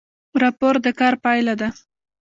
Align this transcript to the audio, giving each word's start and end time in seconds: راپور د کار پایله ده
راپور 0.41 0.75
د 0.85 0.87
کار 0.99 1.13
پایله 1.23 1.53
ده 1.61 1.69